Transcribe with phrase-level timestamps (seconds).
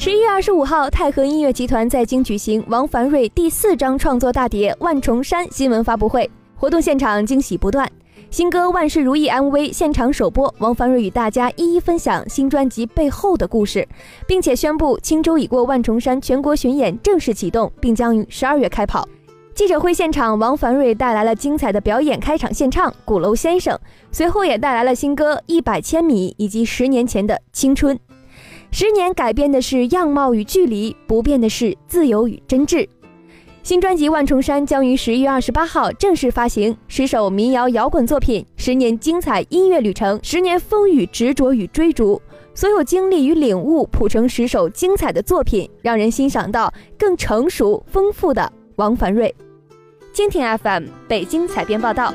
[0.00, 7.86] 十一月二十五号，泰和音乐集团在京举行王凡瑞第四张创作大碟《万重山》新闻发布会，活动现场惊喜不断。
[8.30, 13.86] 新歌《万事如意》MV 现场首播，王凡瑞与大家一一分享新专辑背后的故事，
[14.26, 19.06] 并且宣布青州已过万重山全国巡演正式启动，并将于十二月开跑。
[19.54, 23.76] 记者会现场，王凡瑞带来了精彩的表演开场献唱《鼓楼先生》，
[24.10, 27.98] 随后也带来了新歌《一百千米》以及十年前的青春。
[28.72, 32.88] 十年改变的是样貌与距离，不变的是自由与真挚。
[33.62, 42.22] 新专辑《万重山》将于十一月二十八号正式发行，十首民谣摇滚作品，十年精彩音乐旅程，十年风雨执着与追逐，
[42.54, 49.34] 所有经历与领悟谱成十首精彩的作品，让人欣赏到更成熟、丰富的王凡瑞。
[50.14, 52.14] 蜻蜓 FM 北京采编报道。